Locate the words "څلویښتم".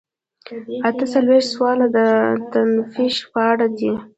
1.11-1.51